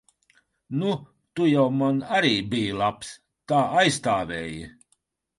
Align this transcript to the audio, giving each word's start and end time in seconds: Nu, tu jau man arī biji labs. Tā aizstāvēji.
Nu, 0.83 0.93
tu 1.39 1.49
jau 1.49 1.65
man 1.81 1.99
arī 2.19 2.31
biji 2.53 2.71
labs. 2.79 3.11
Tā 3.53 3.59
aizstāvēji. 3.83 4.65